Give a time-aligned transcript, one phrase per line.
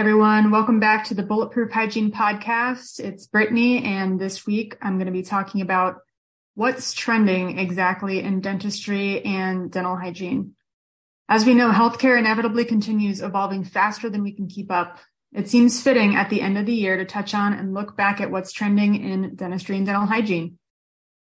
[0.00, 3.00] Everyone, welcome back to the Bulletproof Hygiene Podcast.
[3.00, 5.98] It's Brittany, and this week I'm going to be talking about
[6.54, 10.54] what's trending exactly in dentistry and dental hygiene.
[11.28, 15.00] As we know, healthcare inevitably continues evolving faster than we can keep up.
[15.34, 18.22] It seems fitting at the end of the year to touch on and look back
[18.22, 20.58] at what's trending in dentistry and dental hygiene.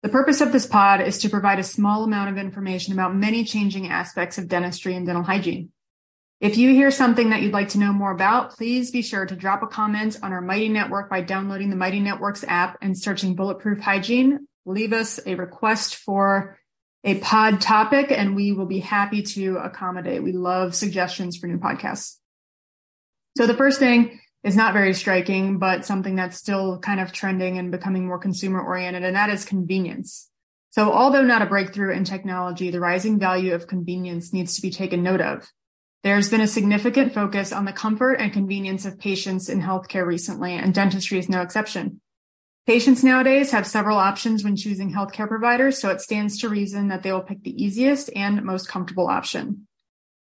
[0.04, 3.42] The purpose of this pod is to provide a small amount of information about many
[3.42, 5.72] changing aspects of dentistry and dental hygiene.
[6.40, 9.34] If you hear something that you'd like to know more about, please be sure to
[9.34, 13.34] drop a comment on our Mighty Network by downloading the Mighty Networks app and searching
[13.34, 14.46] Bulletproof Hygiene.
[14.64, 16.56] Leave us a request for
[17.02, 20.22] a pod topic and we will be happy to accommodate.
[20.22, 22.18] We love suggestions for new podcasts.
[23.36, 27.58] So the first thing is not very striking, but something that's still kind of trending
[27.58, 30.30] and becoming more consumer oriented, and that is convenience.
[30.70, 34.70] So although not a breakthrough in technology, the rising value of convenience needs to be
[34.70, 35.50] taken note of.
[36.04, 40.54] There's been a significant focus on the comfort and convenience of patients in healthcare recently,
[40.54, 42.00] and dentistry is no exception.
[42.66, 47.02] Patients nowadays have several options when choosing healthcare providers, so it stands to reason that
[47.02, 49.66] they will pick the easiest and most comfortable option.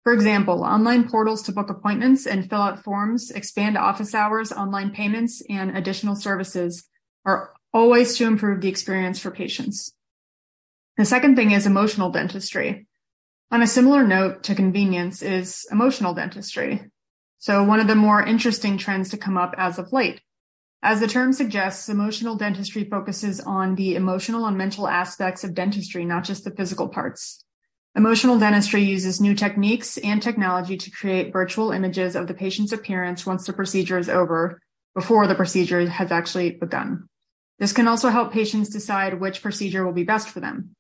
[0.05, 4.93] For example, online portals to book appointments and fill out forms, expand office hours, online
[4.93, 6.89] payments, and additional services
[7.25, 9.93] are always to improve the experience for patients.
[10.97, 12.87] The second thing is emotional dentistry.
[13.51, 16.91] On a similar note to convenience is emotional dentistry.
[17.39, 20.21] So one of the more interesting trends to come up as of late.
[20.83, 26.05] As the term suggests, emotional dentistry focuses on the emotional and mental aspects of dentistry,
[26.05, 27.45] not just the physical parts.
[27.95, 33.25] Emotional dentistry uses new techniques and technology to create virtual images of the patient's appearance
[33.25, 34.61] once the procedure is over,
[34.95, 37.09] before the procedure has actually begun.
[37.59, 40.76] This can also help patients decide which procedure will be best for them.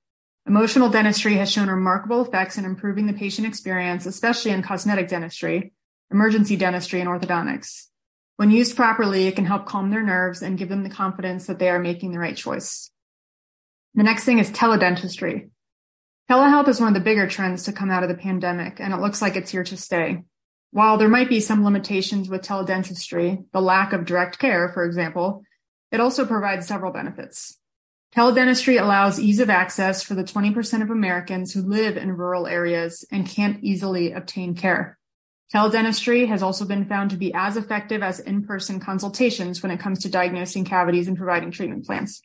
[0.49, 5.73] Emotional dentistry has shown remarkable effects in improving the patient experience, especially in cosmetic dentistry,
[6.12, 7.87] emergency dentistry, and orthodontics.
[8.37, 11.59] When used properly, it can help calm their nerves and give them the confidence that
[11.59, 12.93] they are making the right choice.
[13.95, 15.51] The next thing is teledentistry.
[16.31, 19.01] Telehealth is one of the bigger trends to come out of the pandemic, and it
[19.01, 20.23] looks like it's here to stay.
[20.71, 25.43] While there might be some limitations with teledentistry, the lack of direct care, for example,
[25.91, 27.59] it also provides several benefits.
[28.16, 33.04] Teledentistry allows ease of access for the 20% of Americans who live in rural areas
[33.12, 34.99] and can't easily obtain care.
[35.54, 40.00] Teledentistry has also been found to be as effective as in-person consultations when it comes
[40.00, 42.22] to diagnosing cavities and providing treatment plans.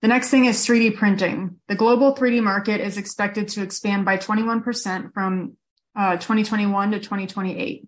[0.00, 1.56] The next thing is 3D printing.
[1.66, 5.56] The global 3D market is expected to expand by 21% from
[5.96, 7.86] uh, 2021 to 2028.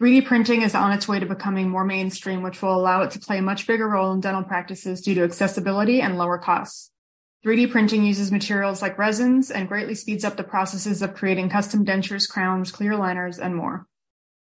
[0.00, 3.18] 3D printing is on its way to becoming more mainstream, which will allow it to
[3.18, 6.92] play a much bigger role in dental practices due to accessibility and lower costs.
[7.44, 11.84] 3D printing uses materials like resins and greatly speeds up the processes of creating custom
[11.84, 13.86] dentures, crowns, clear aligners, and more.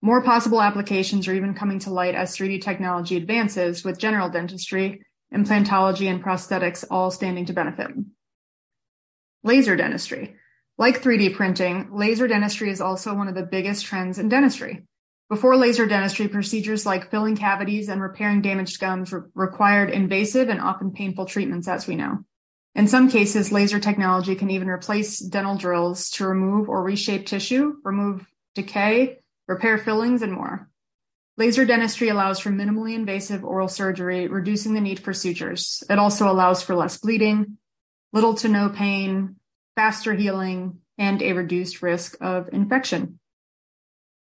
[0.03, 5.03] More possible applications are even coming to light as 3D technology advances, with general dentistry,
[5.33, 7.93] implantology, and prosthetics all standing to benefit.
[9.45, 10.35] Laser dentistry.
[10.77, 14.87] Like 3D printing, laser dentistry is also one of the biggest trends in dentistry.
[15.29, 20.61] Before laser dentistry, procedures like filling cavities and repairing damaged gums re- required invasive and
[20.61, 22.25] often painful treatments, as we know.
[22.77, 27.75] In some cases, laser technology can even replace dental drills to remove or reshape tissue,
[27.83, 29.19] remove decay,
[29.49, 30.69] repair fillings, and more.
[31.37, 35.83] Laser dentistry allows for minimally invasive oral surgery, reducing the need for sutures.
[35.91, 37.59] It also allows for less bleeding,
[38.13, 39.37] little to no pain,
[39.75, 43.19] faster healing, and a reduced risk of infection.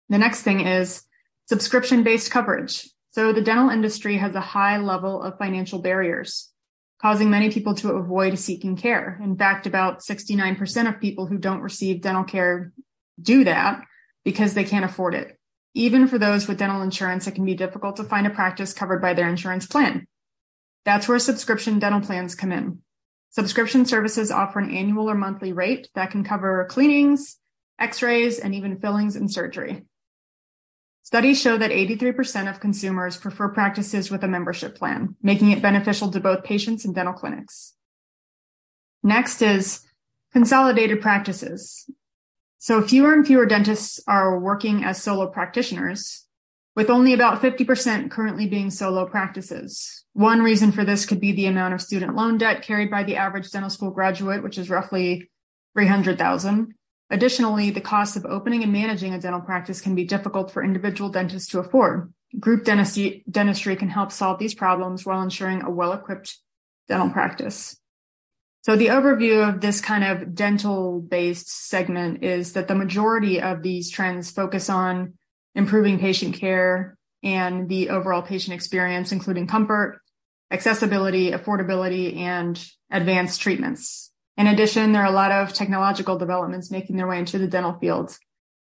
[0.09, 1.03] The next thing is
[1.47, 2.89] subscription based coverage.
[3.11, 6.51] So the dental industry has a high level of financial barriers,
[7.01, 9.19] causing many people to avoid seeking care.
[9.23, 12.71] In fact, about 69% of people who don't receive dental care
[13.21, 13.81] do that
[14.23, 15.37] because they can't afford it.
[15.73, 19.01] Even for those with dental insurance, it can be difficult to find a practice covered
[19.01, 20.07] by their insurance plan.
[20.85, 22.79] That's where subscription dental plans come in.
[23.31, 27.37] Subscription services offer an annual or monthly rate that can cover cleanings,
[27.79, 29.85] x-rays, and even fillings and surgery.
[31.09, 36.11] Studies show that 83% of consumers prefer practices with a membership plan, making it beneficial
[36.11, 37.73] to both patients and dental clinics.
[39.01, 39.87] Next is
[40.33, 41.89] consolidated practices.
[42.59, 46.27] So fewer and fewer dentists are working as solo practitioners,
[46.75, 50.05] with only about 50% currently being solo practices.
[50.13, 53.15] One reason for this could be the amount of student loan debt carried by the
[53.15, 55.31] average dental school graduate, which is roughly
[55.73, 56.75] 300,000.
[57.09, 61.09] Additionally, the cost of opening and managing a dental practice can be difficult for individual
[61.09, 62.13] dentists to afford.
[62.39, 66.37] Group dentistry, dentistry can help solve these problems while ensuring a well-equipped
[66.87, 67.79] dental practice.
[68.61, 73.63] So the overview of this kind of dental based segment is that the majority of
[73.63, 75.13] these trends focus on
[75.55, 80.01] improving patient care and the overall patient experience, including comfort,
[80.51, 84.08] accessibility, affordability, and advanced treatments.
[84.39, 87.73] In addition, there are a lot of technological developments making their way into the dental
[87.73, 88.17] field.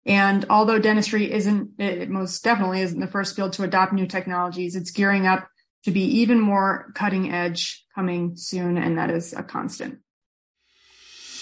[0.07, 4.77] And although dentistry isn't, it most definitely isn't the first field to adopt new technologies,
[4.77, 5.49] it's gearing up
[5.83, 9.99] to be even more cutting edge coming soon, and that is a constant.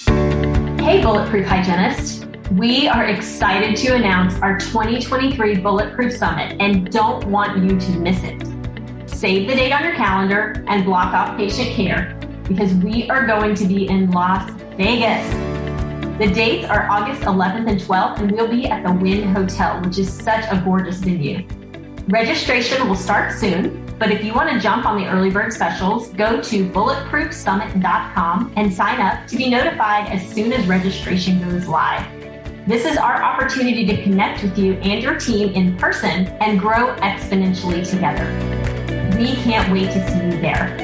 [0.07, 2.27] Hey, Bulletproof Hygienist.
[2.53, 8.23] We are excited to announce our 2023 Bulletproof Summit and don't want you to miss
[8.23, 8.43] it.
[9.07, 12.19] Save the date on your calendar and block off patient care
[12.49, 15.29] because we are going to be in Las Vegas.
[16.19, 19.99] The dates are August 11th and 12th, and we'll be at the Wynn Hotel, which
[19.99, 21.47] is such a gorgeous venue.
[22.09, 26.09] Registration will start soon, but if you want to jump on the early bird specials,
[26.11, 32.07] go to bulletproofsummit.com and sign up to be notified as soon as registration goes live.
[32.67, 36.95] This is our opportunity to connect with you and your team in person and grow
[36.97, 38.25] exponentially together.
[39.19, 40.84] We can't wait to see you there.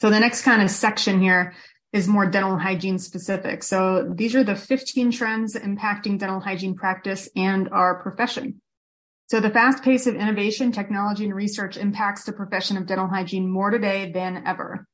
[0.00, 1.52] So the next kind of section here
[1.92, 3.62] is more dental hygiene specific.
[3.62, 8.62] So these are the 15 trends impacting dental hygiene practice and our profession.
[9.26, 13.48] So the fast pace of innovation, technology, and research impacts the profession of dental hygiene
[13.48, 14.86] more today than ever.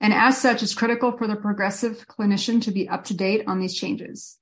[0.00, 3.60] And as such, it's critical for the progressive clinician to be up to date on
[3.60, 4.38] these changes.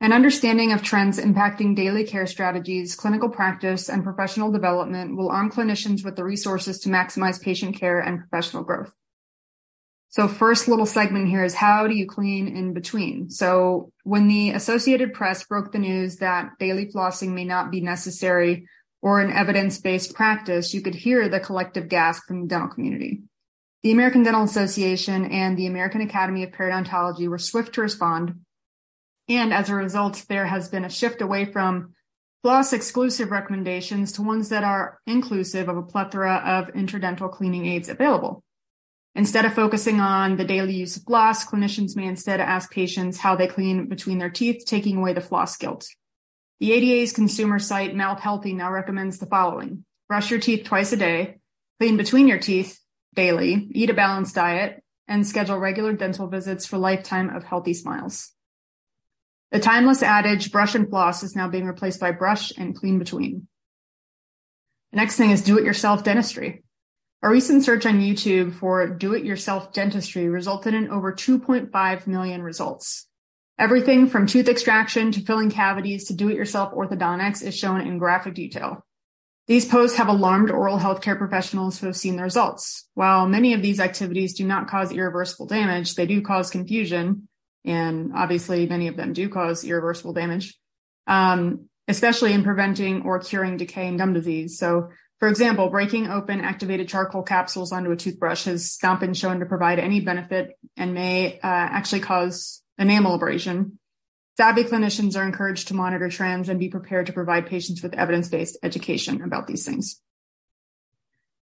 [0.00, 5.50] An understanding of trends impacting daily care strategies, clinical practice, and professional development will arm
[5.50, 8.92] clinicians with the resources to maximize patient care and professional growth.
[10.10, 13.30] So first little segment here is how do you clean in between?
[13.30, 18.66] So when the Associated Press broke the news that daily flossing may not be necessary
[19.02, 23.22] or an evidence-based practice, you could hear the collective gasp from the dental community.
[23.84, 28.40] The American Dental Association and the American Academy of Periodontology were swift to respond.
[29.28, 31.94] And as a result, there has been a shift away from
[32.42, 37.88] floss exclusive recommendations to ones that are inclusive of a plethora of interdental cleaning aids
[37.88, 38.42] available.
[39.14, 43.34] Instead of focusing on the daily use of floss, clinicians may instead ask patients how
[43.34, 45.88] they clean between their teeth, taking away the floss guilt.
[46.60, 49.84] The ADA's consumer site Mouth Healthy now recommends the following.
[50.08, 51.38] Brush your teeth twice a day,
[51.80, 52.78] clean between your teeth
[53.14, 58.32] daily, eat a balanced diet, and schedule regular dental visits for lifetime of healthy smiles.
[59.50, 63.48] The timeless adage, brush and floss, is now being replaced by brush and clean between.
[64.92, 66.62] The next thing is do it yourself dentistry.
[67.22, 72.42] A recent search on YouTube for do it yourself dentistry resulted in over 2.5 million
[72.42, 73.06] results.
[73.58, 77.98] Everything from tooth extraction to filling cavities to do it yourself orthodontics is shown in
[77.98, 78.86] graphic detail.
[79.48, 82.88] These posts have alarmed oral healthcare professionals who have seen the results.
[82.94, 87.28] While many of these activities do not cause irreversible damage, they do cause confusion.
[87.66, 90.58] And obviously, many of them do cause irreversible damage,
[91.06, 94.56] um, especially in preventing or curing decay and gum disease.
[94.56, 94.88] So
[95.20, 99.46] for example, breaking open activated charcoal capsules onto a toothbrush has not been shown to
[99.46, 103.78] provide any benefit and may uh, actually cause enamel abrasion.
[104.38, 108.56] Savvy clinicians are encouraged to monitor trends and be prepared to provide patients with evidence-based
[108.62, 110.00] education about these things.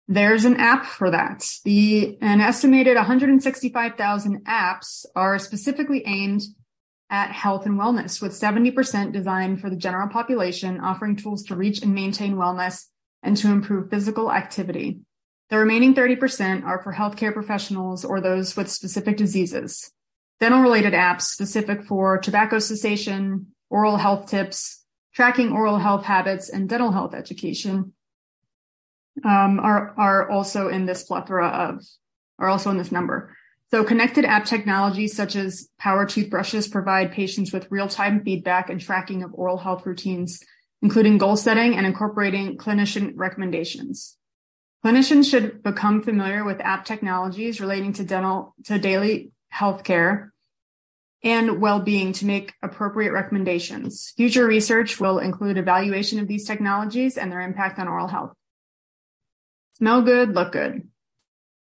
[0.08, 1.48] There's an app for that.
[1.64, 6.42] The an estimated 165,000 apps are specifically aimed
[7.10, 11.82] at health and wellness, with 70% designed for the general population, offering tools to reach
[11.82, 12.86] and maintain wellness
[13.22, 15.00] and to improve physical activity.
[15.50, 19.90] The remaining 30% are for healthcare professionals or those with specific diseases.
[20.40, 24.84] Dental related apps specific for tobacco cessation, oral health tips,
[25.14, 27.92] tracking oral health habits, and dental health education
[29.24, 31.84] um, are, are also in this plethora of,
[32.38, 33.34] are also in this number.
[33.70, 39.22] So connected app technologies such as power toothbrushes provide patients with real-time feedback and tracking
[39.22, 40.42] of oral health routines
[40.82, 44.16] including goal setting and incorporating clinician recommendations.
[44.84, 50.30] Clinicians should become familiar with app technologies relating to dental to daily healthcare
[51.24, 54.12] and well-being to make appropriate recommendations.
[54.16, 58.34] Future research will include evaluation of these technologies and their impact on oral health.
[59.74, 60.88] Smell good, look good.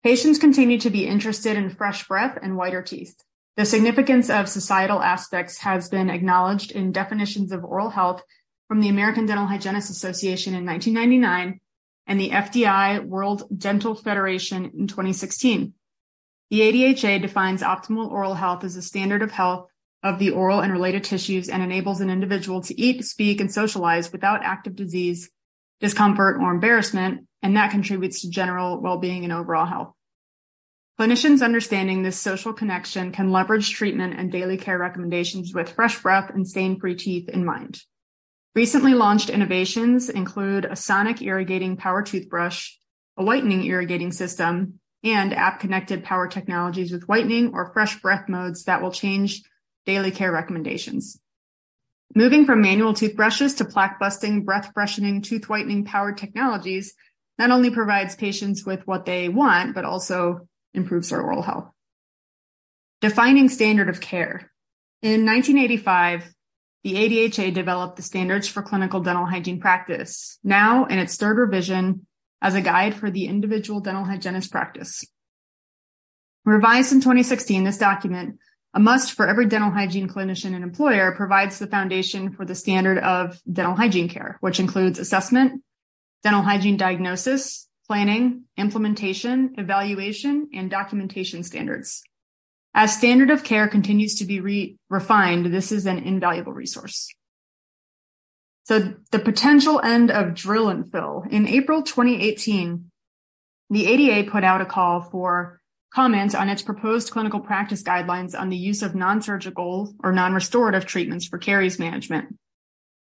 [0.03, 3.23] Patients continue to be interested in fresh breath and whiter teeth.
[3.57, 8.23] The significance of societal aspects has been acknowledged in definitions of oral health
[8.71, 11.59] from the American Dental Hygienists Association in 1999
[12.07, 15.73] and the FDI World Dental Federation in 2016.
[16.51, 19.67] The ADHA defines optimal oral health as a standard of health
[20.03, 24.09] of the oral and related tissues and enables an individual to eat, speak, and socialize
[24.09, 25.29] without active disease,
[25.81, 29.93] discomfort, or embarrassment, and that contributes to general well-being and overall health.
[30.97, 36.29] Clinicians understanding this social connection can leverage treatment and daily care recommendations with fresh breath
[36.33, 37.81] and stain-free teeth in mind.
[38.53, 42.71] Recently launched innovations include a sonic irrigating power toothbrush,
[43.15, 48.81] a whitening irrigating system, and app-connected power technologies with whitening or fresh breath modes that
[48.81, 49.41] will change
[49.85, 51.19] daily care recommendations.
[52.13, 56.93] Moving from manual toothbrushes to plaque-busting, breath-freshening, tooth whitening powered technologies
[57.39, 61.71] not only provides patients with what they want, but also improves their oral health.
[62.99, 64.51] Defining standard of care.
[65.01, 66.33] In 1985,
[66.83, 72.07] the ADHA developed the standards for clinical dental hygiene practice, now in its third revision
[72.41, 75.03] as a guide for the individual dental hygienist practice.
[76.43, 78.39] Revised in 2016, this document,
[78.73, 82.97] a must for every dental hygiene clinician and employer, provides the foundation for the standard
[82.97, 85.61] of dental hygiene care, which includes assessment,
[86.23, 92.01] dental hygiene diagnosis, planning, implementation, evaluation, and documentation standards.
[92.73, 97.13] As standard of care continues to be re- refined, this is an invaluable resource.
[98.63, 101.25] So the potential end of drill and fill.
[101.29, 102.91] In April 2018,
[103.69, 105.59] the ADA put out a call for
[105.93, 111.27] comments on its proposed clinical practice guidelines on the use of non-surgical or non-restorative treatments
[111.27, 112.37] for caries management.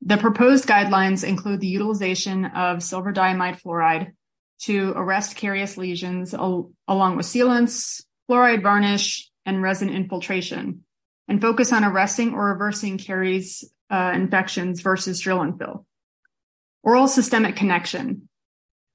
[0.00, 4.12] The proposed guidelines include the utilization of silver diamine fluoride
[4.62, 10.84] to arrest carious lesions al- along with sealants, fluoride varnish, and resin infiltration,
[11.28, 15.86] and focus on arresting or reversing caries uh, infections versus drill and fill.
[16.82, 18.28] Oral systemic connection.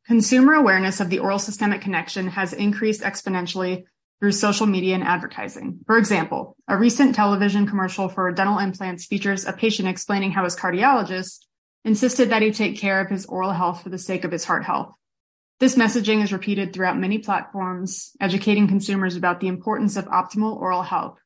[0.05, 3.85] Consumer awareness of the oral systemic connection has increased exponentially
[4.19, 5.79] through social media and advertising.
[5.85, 10.55] For example, a recent television commercial for dental implants features a patient explaining how his
[10.55, 11.45] cardiologist
[11.85, 14.65] insisted that he take care of his oral health for the sake of his heart
[14.65, 14.93] health.
[15.59, 20.83] This messaging is repeated throughout many platforms, educating consumers about the importance of optimal oral
[20.83, 21.19] health.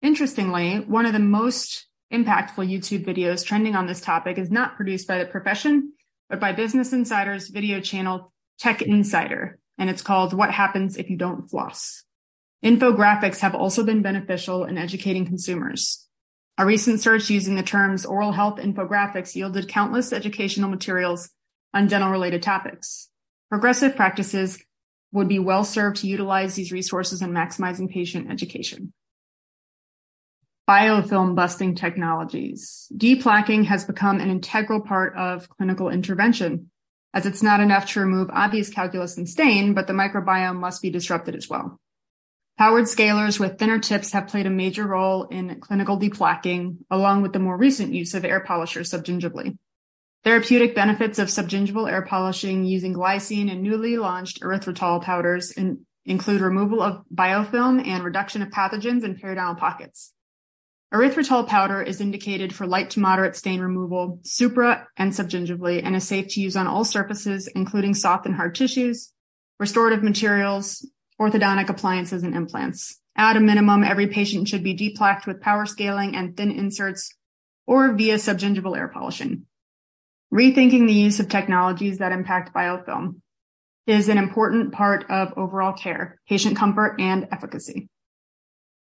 [0.00, 5.08] Interestingly, one of the most impactful YouTube videos trending on this topic is not produced
[5.08, 5.94] by the profession,
[6.30, 11.16] but by Business Insider's video channel Tech Insider, and it's called What Happens If You
[11.16, 12.04] Don't Floss.
[12.64, 16.06] Infographics have also been beneficial in educating consumers.
[16.56, 21.30] A recent search using the terms oral health infographics yielded countless educational materials
[21.74, 23.08] on dental related topics.
[23.52, 24.64] Progressive practices
[25.12, 28.94] would be well served to utilize these resources in maximizing patient education.
[30.66, 32.90] Biofilm busting technologies.
[32.96, 36.70] Deplaquing has become an integral part of clinical intervention,
[37.12, 40.88] as it's not enough to remove obvious calculus and stain, but the microbiome must be
[40.88, 41.78] disrupted as well.
[42.56, 47.34] Powered scalers with thinner tips have played a major role in clinical deplaquing, along with
[47.34, 49.58] the more recent use of air polishers subgingivally.
[50.24, 56.40] Therapeutic benefits of subgingival air polishing using glycine and newly launched erythritol powders in, include
[56.40, 60.12] removal of biofilm and reduction of pathogens in periodontal pockets.
[60.94, 66.06] Erythritol powder is indicated for light to moderate stain removal, supra and subgingivally, and is
[66.06, 69.12] safe to use on all surfaces, including soft and hard tissues,
[69.58, 70.86] restorative materials,
[71.20, 73.00] orthodontic appliances, and implants.
[73.16, 77.12] At a minimum, every patient should be deplaqued with power scaling and thin inserts
[77.66, 79.46] or via subgingival air polishing.
[80.32, 83.20] Rethinking the use of technologies that impact biofilm
[83.86, 87.88] is an important part of overall care, patient comfort, and efficacy.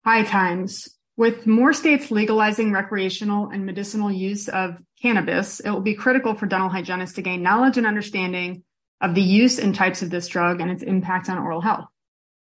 [0.05, 0.89] High times.
[1.17, 6.45] With more states legalizing recreational and medicinal use of cannabis, it will be critical for
[6.45, 8.63] dental hygienists to gain knowledge and understanding
[9.01, 11.85] of the use and types of this drug and its impact on oral health.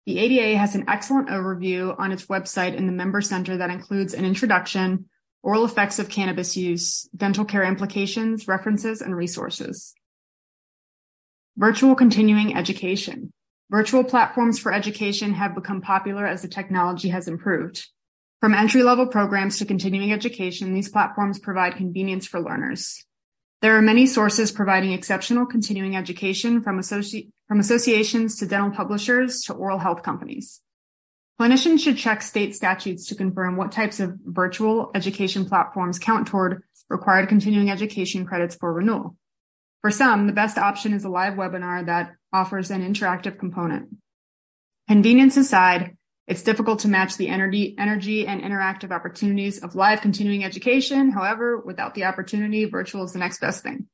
[0.05, 4.13] The ADA has an excellent overview on its website in the member center that includes
[4.13, 5.09] an introduction,
[5.45, 9.93] oral effects of cannabis use, dental care implications, references, and resources.
[11.55, 13.31] Virtual continuing education.
[13.69, 17.85] Virtual platforms for education have become popular as the technology has improved.
[18.41, 23.05] From entry level programs to continuing education, these platforms provide convenience for learners.
[23.61, 29.43] There are many sources providing exceptional continuing education from, associ- from associations to dental publishers
[29.43, 30.59] to oral health companies.
[31.39, 36.63] Clinicians should check state statutes to confirm what types of virtual education platforms count toward
[36.89, 39.17] required continuing education credits for renewal.
[39.81, 43.89] For some, the best option is a live webinar that offers an interactive component.
[44.87, 50.43] Convenience aside, it's difficult to match the energy, energy and interactive opportunities of live continuing
[50.43, 51.11] education.
[51.11, 53.87] However, without the opportunity, virtual is the next best thing.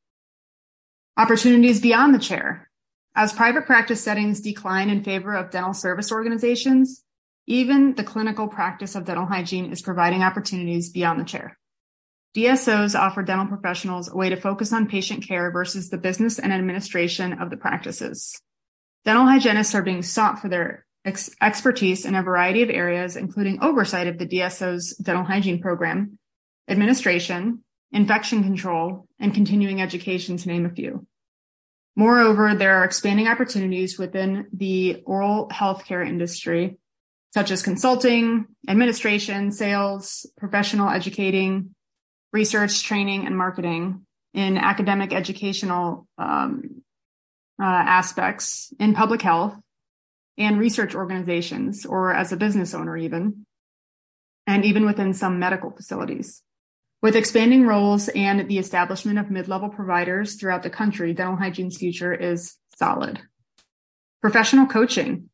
[1.17, 2.69] Opportunities beyond the chair.
[3.15, 7.03] As private practice settings decline in favor of dental service organizations,
[7.48, 11.57] even the clinical practice of dental hygiene is providing opportunities beyond the chair.
[12.36, 16.53] DSOs offer dental professionals a way to focus on patient care versus the business and
[16.53, 18.39] administration of the practices.
[19.03, 23.62] Dental hygienists are being sought for their ex- expertise in a variety of areas, including
[23.62, 26.17] oversight of the DSO's dental hygiene program,
[26.69, 31.05] administration, infection control, and continuing education, to name a few.
[31.95, 36.77] Moreover, there are expanding opportunities within the oral healthcare industry,
[37.33, 41.73] such as consulting, administration, sales, professional educating,
[42.33, 46.81] research, training, and marketing in academic educational um,
[47.61, 49.55] uh, aspects in public health
[50.38, 53.45] and research organizations, or as a business owner, even,
[54.47, 56.41] and even within some medical facilities.
[57.01, 61.77] With expanding roles and the establishment of mid level providers throughout the country, dental hygiene's
[61.77, 63.21] future is solid.
[64.21, 65.29] Professional coaching.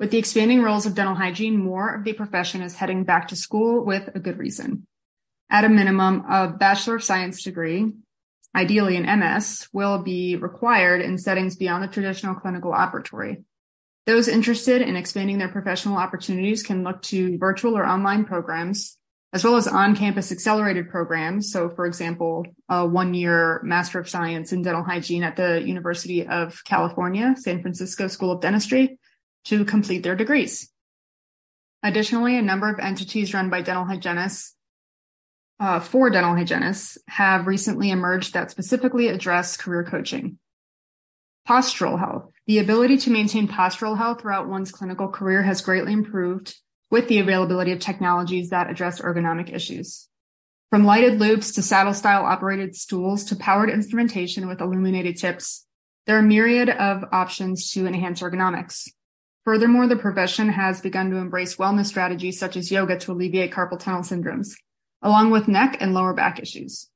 [0.00, 3.36] With the expanding roles of dental hygiene, more of the profession is heading back to
[3.36, 4.86] school with a good reason.
[5.48, 7.92] At a minimum, a Bachelor of Science degree,
[8.56, 13.44] ideally an MS, will be required in settings beyond the traditional clinical operatory.
[14.06, 18.98] Those interested in expanding their professional opportunities can look to virtual or online programs,
[19.32, 21.52] as well as on-campus accelerated programs.
[21.52, 26.64] So, for example, a one-year Master of Science in Dental Hygiene at the University of
[26.64, 28.98] California, San Francisco School of Dentistry
[29.44, 30.70] to complete their degrees.
[31.82, 34.54] Additionally, a number of entities run by dental hygienists
[35.60, 40.38] uh, for dental hygienists have recently emerged that specifically address career coaching.
[41.48, 42.30] Postural health.
[42.46, 46.56] The ability to maintain postural health throughout one's clinical career has greatly improved
[46.90, 50.08] with the availability of technologies that address ergonomic issues.
[50.70, 55.66] From lighted loupes to saddle style operated stools to powered instrumentation with illuminated tips,
[56.06, 58.88] there are myriad of options to enhance ergonomics.
[59.44, 63.78] Furthermore, the profession has begun to embrace wellness strategies such as yoga to alleviate carpal
[63.78, 64.54] tunnel syndromes,
[65.02, 66.88] along with neck and lower back issues.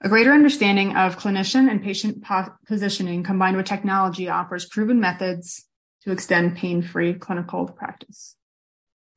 [0.00, 5.66] A greater understanding of clinician and patient po- positioning combined with technology offers proven methods
[6.02, 8.36] to extend pain-free clinical practice.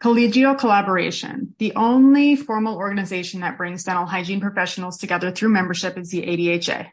[0.01, 1.53] Collegial collaboration.
[1.59, 6.87] The only formal organization that brings dental hygiene professionals together through membership is the ADHA.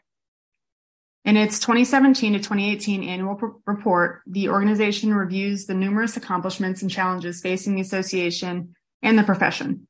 [1.25, 6.89] In its 2017 to 2018 annual p- report, the organization reviews the numerous accomplishments and
[6.89, 9.87] challenges facing the association and the profession.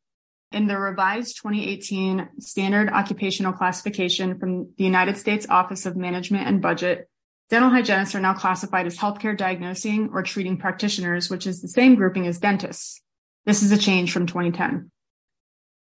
[0.52, 6.62] In the revised 2018 standard occupational classification from the United States Office of Management and
[6.62, 7.08] Budget,
[7.52, 11.94] dental hygienists are now classified as healthcare diagnosing or treating practitioners, which is the same
[11.94, 13.02] grouping as dentists.
[13.46, 14.92] This is a change from 2010.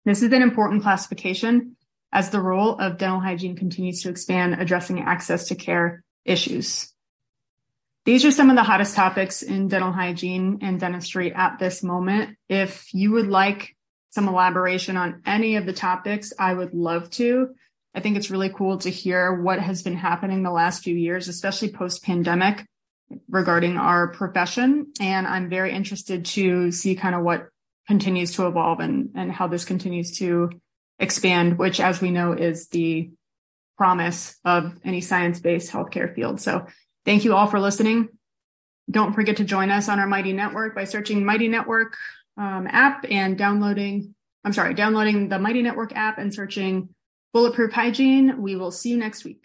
[0.04, 1.76] This is an important classification
[2.12, 6.92] as the role of dental hygiene continues to expand, addressing access to care issues.
[8.05, 12.37] These are some of the hottest topics in dental hygiene and dentistry at this moment.
[12.49, 13.77] If you would like
[14.11, 17.51] some elaboration on any of the topics, I would love to.
[17.94, 21.29] I think it's really cool to hear what has been happening the last few years,
[21.29, 22.64] especially post pandemic
[23.29, 24.92] regarding our profession.
[25.01, 27.49] And I'm very interested to see kind of what
[27.87, 30.51] continues to evolve and, and how this continues to
[30.98, 33.11] expand, which as we know is the
[33.76, 36.40] promise of any science-based healthcare field.
[36.40, 36.66] So
[37.04, 38.08] thank you all for listening.
[38.90, 41.96] Don't forget to join us on our Mighty Network by searching Mighty Network
[42.37, 46.88] um, app and downloading, I'm sorry, downloading the Mighty Network app and searching
[47.32, 48.40] Bulletproof Hygiene.
[48.40, 49.44] We will see you next week.